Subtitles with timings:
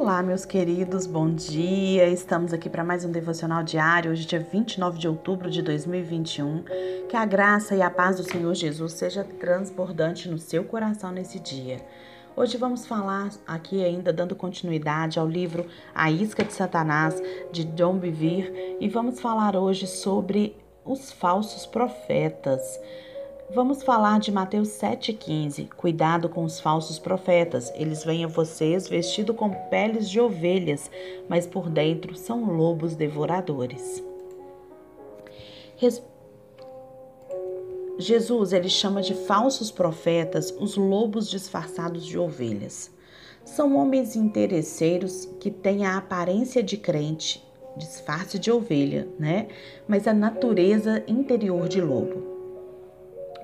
[0.00, 2.08] Olá, meus queridos, bom dia.
[2.08, 6.64] Estamos aqui para mais um devocional diário, hoje, dia 29 de outubro de 2021.
[7.06, 11.38] Que a graça e a paz do Senhor Jesus seja transbordante no seu coração nesse
[11.38, 11.82] dia.
[12.34, 17.22] Hoje vamos falar aqui ainda dando continuidade ao livro A Isca de Satanás
[17.52, 22.80] de John Bevere e vamos falar hoje sobre os falsos profetas.
[23.52, 25.70] Vamos falar de Mateus 7,15.
[25.70, 27.72] Cuidado com os falsos profetas.
[27.74, 30.88] Eles vêm a vocês vestidos com peles de ovelhas,
[31.28, 34.04] mas por dentro são lobos devoradores.
[35.76, 36.00] Res...
[37.98, 42.88] Jesus ele chama de falsos profetas os lobos disfarçados de ovelhas.
[43.44, 47.44] São homens interesseiros que têm a aparência de crente,
[47.76, 49.48] disfarce de ovelha, né?
[49.88, 52.29] Mas a natureza interior de lobo.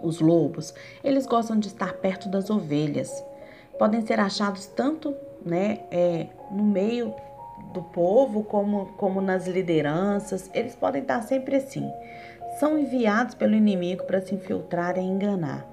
[0.06, 3.24] Os lobos, eles gostam de estar perto das ovelhas.
[3.77, 5.12] Podem ser achados tanto
[5.45, 7.12] né, é, no meio
[7.74, 10.48] do povo como, como nas lideranças.
[10.54, 11.90] Eles podem estar sempre assim.
[12.60, 15.66] São enviados pelo inimigo para se infiltrar e enganar.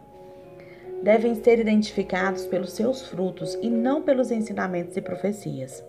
[1.04, 5.84] Devem ser identificados pelos seus frutos e não pelos ensinamentos e profecias.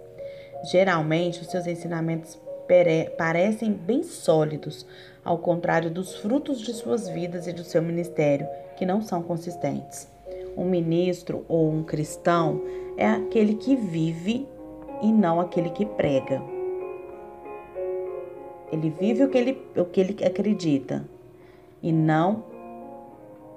[0.71, 2.39] Geralmente, os seus ensinamentos
[3.17, 4.87] parecem bem sólidos,
[5.25, 10.09] ao contrário dos frutos de suas vidas e do seu ministério, que não são consistentes.
[10.57, 12.63] Um ministro ou um cristão
[12.97, 14.47] é aquele que vive
[15.03, 16.43] e não aquele que prega.
[18.71, 21.05] Ele vive o que ele, o que ele acredita
[21.83, 22.55] e não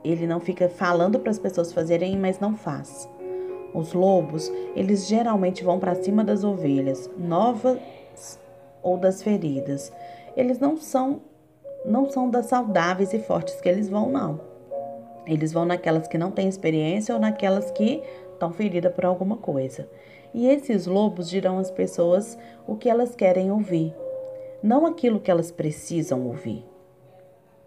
[0.04, 3.10] ele não fica falando para as pessoas fazerem, mas não faz.
[3.74, 8.40] Os lobos, eles geralmente vão para cima das ovelhas, novas
[8.82, 9.92] ou das feridas.
[10.36, 11.22] Eles não são
[11.88, 14.42] não são das saudáveis e fortes que eles vão, não.
[15.26, 19.90] Eles vão naquelas que não têm experiência ou naquelas que estão feridas por alguma coisa.
[20.34, 23.96] E esses lobos dirão às pessoas o que elas querem ouvir,
[24.62, 26.66] não aquilo que elas precisam ouvir.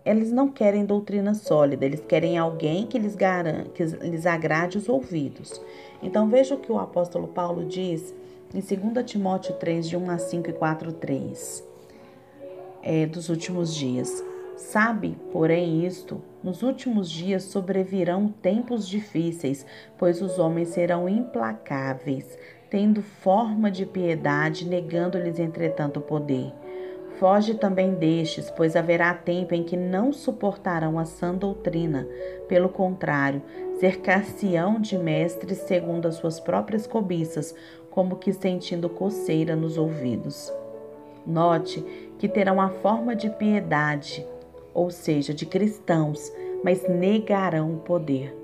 [0.05, 4.89] Eles não querem doutrina sólida, eles querem alguém que lhes, garan, que lhes agrade os
[4.89, 5.61] ouvidos.
[6.03, 8.15] Então veja o que o apóstolo Paulo diz
[8.55, 11.70] em 2 Timóteo 3, de 1 a 5 e 4, 3
[12.83, 14.25] é, dos últimos dias.
[14.57, 19.65] Sabe, porém, isto: nos últimos dias sobrevirão tempos difíceis,
[19.99, 26.53] pois os homens serão implacáveis, tendo forma de piedade, negando-lhes, entretanto, o poder.
[27.19, 32.09] Foge também destes, pois haverá tempo em que não suportarão a sã doutrina.
[32.49, 33.43] Pelo contrário,
[33.79, 37.55] cercar-se-ão de mestres segundo as suas próprias cobiças,
[37.91, 40.51] como que sentindo coceira nos ouvidos.
[41.27, 41.85] Note
[42.19, 44.27] que terão a forma de piedade,
[44.75, 46.33] ou seja, de cristãos,
[46.63, 48.37] mas negarão o poder.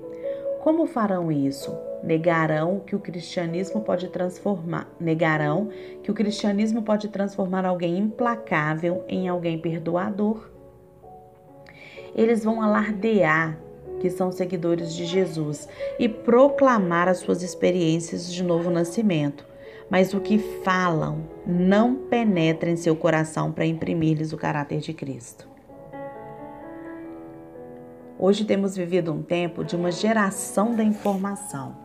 [0.61, 1.75] Como farão isso?
[2.03, 5.69] Negarão que o cristianismo pode transformar, negarão
[6.03, 10.49] que o cristianismo pode transformar alguém implacável em alguém perdoador.
[12.15, 13.57] Eles vão alardear
[13.99, 15.67] que são seguidores de Jesus
[15.97, 19.45] e proclamar as suas experiências de novo nascimento
[19.89, 25.47] mas o que falam não penetra em seu coração para imprimir-lhes o caráter de Cristo.
[28.19, 31.77] Hoje temos vivido um tempo de uma geração da informação.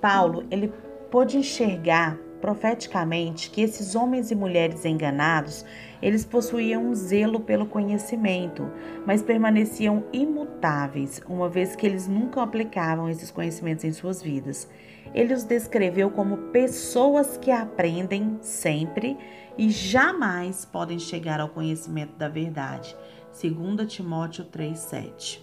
[0.00, 0.72] Paulo, ele
[1.10, 5.64] pôde enxergar profeticamente que esses homens e mulheres enganados,
[6.00, 8.70] eles possuíam um zelo pelo conhecimento,
[9.04, 14.68] mas permaneciam imutáveis, uma vez que eles nunca aplicavam esses conhecimentos em suas vidas.
[15.16, 19.16] Ele os descreveu como pessoas que aprendem sempre
[19.56, 22.94] e jamais podem chegar ao conhecimento da verdade.
[23.32, 25.42] 2 Timóteo 3:7.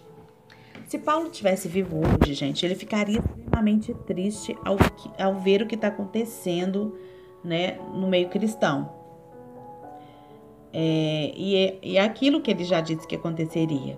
[0.86, 4.78] Se Paulo tivesse vivo hoje, gente, ele ficaria extremamente triste ao,
[5.20, 6.96] ao ver o que está acontecendo
[7.44, 8.94] né, no meio cristão.
[10.72, 13.98] É, e, é, e é aquilo que ele já disse que aconteceria.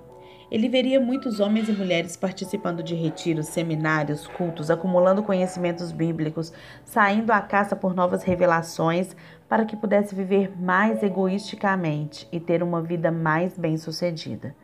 [0.56, 6.54] Ele veria muitos homens e mulheres participando de retiros, seminários, cultos, acumulando conhecimentos bíblicos,
[6.86, 9.14] saindo à caça por novas revelações
[9.50, 14.56] para que pudesse viver mais egoisticamente e ter uma vida mais bem-sucedida.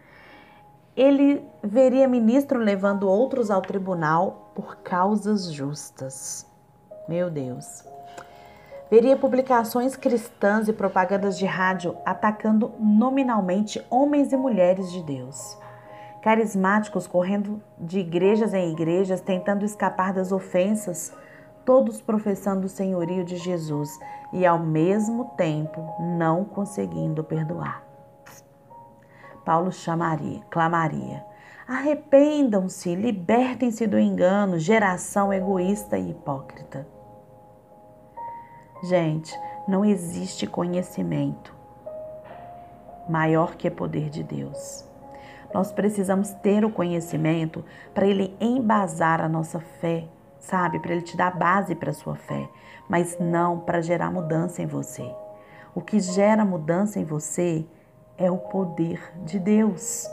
[0.96, 6.50] Ele veria ministro levando outros ao tribunal por causas justas.
[7.06, 7.84] Meu Deus.
[8.90, 15.60] Veria publicações cristãs e propagandas de rádio atacando nominalmente homens e mulheres de Deus
[16.22, 21.14] carismáticos correndo de igrejas em igrejas, tentando escapar das ofensas,
[21.66, 24.00] todos professando o senhorio de Jesus
[24.32, 27.84] e ao mesmo tempo não conseguindo perdoar.
[29.44, 31.26] Paulo chamaria, clamaria:
[31.68, 36.88] Arrependam-se, libertem-se do engano, geração egoísta e hipócrita.
[38.84, 41.56] Gente, não existe conhecimento
[43.08, 44.91] maior que o poder de Deus.
[45.54, 47.64] Nós precisamos ter o conhecimento
[47.94, 50.06] para ele embasar a nossa fé,
[50.40, 50.80] sabe?
[50.80, 52.48] Para ele te dar base para a sua fé,
[52.88, 55.10] mas não para gerar mudança em você.
[55.74, 57.66] O que gera mudança em você
[58.18, 60.08] é o poder de Deus.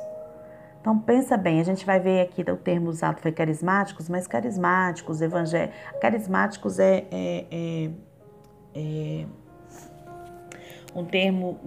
[0.80, 5.20] Então pensa bem, a gente vai ver aqui o termo usado foi carismáticos, mas carismáticos,
[5.20, 7.90] evangélicos, carismáticos é, é, é,
[8.74, 9.26] é
[10.94, 11.58] um termo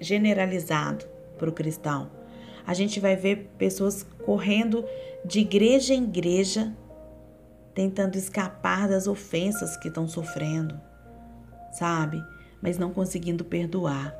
[0.00, 1.04] generalizado
[1.36, 2.15] para o cristão.
[2.66, 4.84] A gente vai ver pessoas correndo
[5.24, 6.74] de igreja em igreja,
[7.72, 10.80] tentando escapar das ofensas que estão sofrendo,
[11.72, 12.20] sabe?
[12.60, 14.14] Mas não conseguindo perdoar.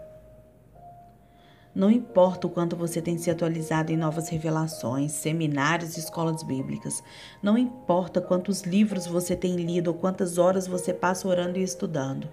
[1.75, 7.03] Não importa o quanto você tem se atualizado em novas revelações, seminários e escolas bíblicas.
[7.43, 12.29] Não importa quantos livros você tem lido ou quantas horas você passa orando e estudando.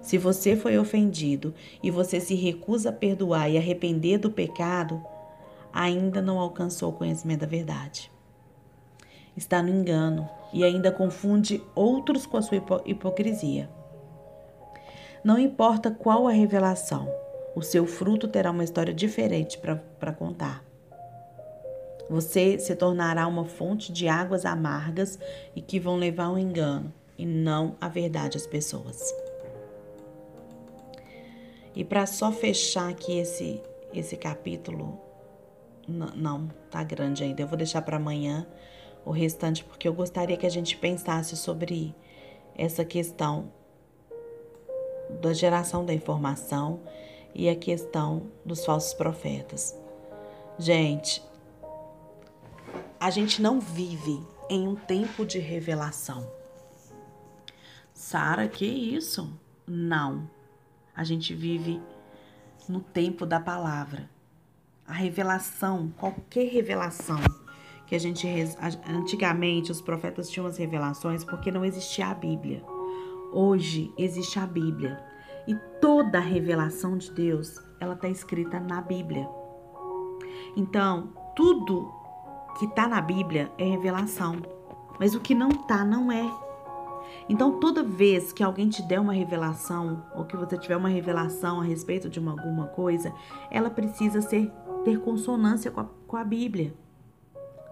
[0.00, 5.02] Se você foi ofendido e você se recusa a perdoar e arrepender do pecado,
[5.76, 8.10] ainda não alcançou o conhecimento da verdade.
[9.36, 12.56] Está no engano e ainda confunde outros com a sua
[12.86, 13.68] hipocrisia.
[15.22, 17.06] Não importa qual a revelação,
[17.54, 20.64] o seu fruto terá uma história diferente para contar.
[22.08, 25.18] Você se tornará uma fonte de águas amargas
[25.54, 29.12] e que vão levar ao engano e não a verdade às pessoas.
[31.74, 33.60] E para só fechar aqui esse
[33.92, 35.00] esse capítulo,
[35.88, 37.42] não, tá grande ainda.
[37.42, 38.46] Eu vou deixar para amanhã
[39.04, 41.94] o restante porque eu gostaria que a gente pensasse sobre
[42.56, 43.52] essa questão
[45.20, 46.80] da geração da informação
[47.34, 49.78] e a questão dos falsos profetas.
[50.58, 51.22] Gente,
[52.98, 56.26] a gente não vive em um tempo de revelação.
[57.92, 59.32] Sara, que isso?
[59.66, 60.28] Não.
[60.94, 61.80] A gente vive
[62.68, 64.08] no tempo da palavra.
[64.86, 67.18] A revelação, qualquer revelação
[67.86, 68.26] que a gente
[68.88, 72.62] antigamente os profetas tinham as revelações porque não existia a Bíblia.
[73.32, 75.02] Hoje existe a Bíblia
[75.46, 79.28] e toda a revelação de Deus ela está escrita na Bíblia.
[80.56, 81.92] Então tudo
[82.58, 84.36] que está na Bíblia é revelação,
[84.98, 86.45] mas o que não está não é.
[87.28, 91.60] Então, toda vez que alguém te der uma revelação, ou que você tiver uma revelação
[91.60, 93.12] a respeito de uma, alguma coisa,
[93.50, 94.52] ela precisa ser,
[94.84, 96.74] ter consonância com a, com a Bíblia.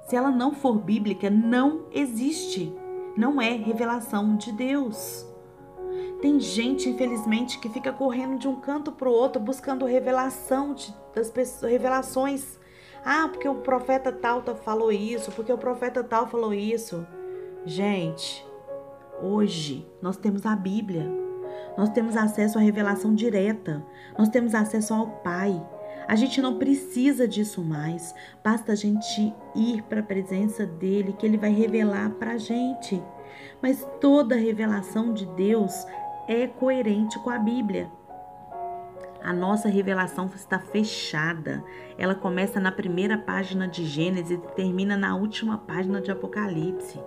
[0.06, 2.72] Se ela não for bíblica, não existe.
[3.16, 5.24] Não é revelação de Deus.
[6.20, 10.94] Tem gente, infelizmente, que fica correndo de um canto para o outro buscando revelação de,
[11.14, 12.58] das pessoas, revelações.
[13.04, 17.06] Ah, porque o profeta tal falou isso, porque o profeta tal falou isso.
[17.64, 18.44] Gente,
[19.22, 21.10] Hoje nós temos a Bíblia,
[21.76, 23.84] nós temos acesso à revelação direta,
[24.18, 25.64] nós temos acesso ao Pai.
[26.06, 31.24] A gente não precisa disso mais, basta a gente ir para a presença dele, que
[31.24, 33.02] ele vai revelar para a gente.
[33.62, 35.86] Mas toda revelação de Deus
[36.28, 37.90] é coerente com a Bíblia.
[39.22, 41.64] A nossa revelação está fechada.
[41.96, 47.00] Ela começa na primeira página de Gênesis e termina na última página de Apocalipse.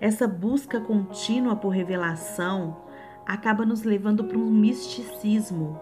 [0.00, 2.78] Essa busca contínua por revelação
[3.26, 5.78] acaba nos levando para um misticismo.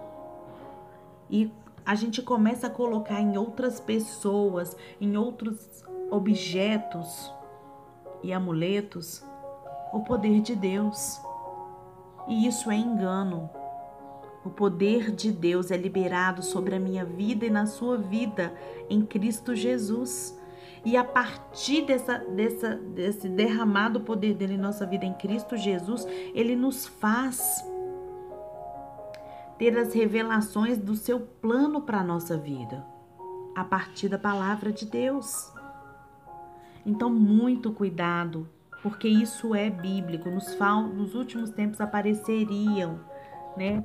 [1.31, 1.53] E
[1.87, 7.33] a gente começa a colocar em outras pessoas, em outros objetos
[8.23, 9.25] e amuletos
[9.93, 11.21] o poder de Deus.
[12.27, 13.49] E isso é engano.
[14.45, 18.53] O poder de Deus é liberado sobre a minha vida e na sua vida
[18.89, 20.38] em Cristo Jesus.
[20.85, 26.07] E a partir dessa, dessa, desse derramado poder dele em nossa vida em Cristo Jesus,
[26.35, 27.65] ele nos faz
[29.59, 32.87] ter as revelações do seu plano para a nossa vida,
[33.55, 35.53] a partir da palavra de Deus.
[36.87, 38.49] Então, muito cuidado,
[38.83, 40.31] porque isso é bíblico.
[40.31, 40.57] Nos,
[40.95, 43.01] nos últimos tempos apareceriam,
[43.57, 43.83] né?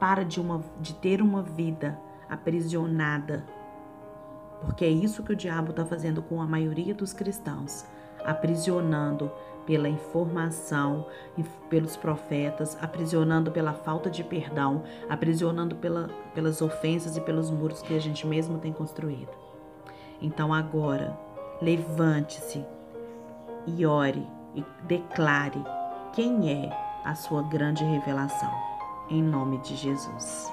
[0.00, 1.96] Para de, uma, de ter uma vida
[2.28, 3.44] aprisionada.
[4.62, 7.84] Porque é isso que o diabo está fazendo com a maioria dos cristãos.
[8.24, 9.30] aprisionando
[9.66, 11.06] pela informação,
[11.68, 17.94] pelos profetas, aprisionando pela falta de perdão, aprisionando pela, pelas ofensas e pelos muros que
[17.94, 19.30] a gente mesmo tem construído.
[20.20, 21.16] Então agora,
[21.62, 22.64] levante-se
[23.66, 25.62] e ore e declare
[26.12, 28.69] quem é a sua grande revelação.
[29.10, 30.52] Em nome de Jesus.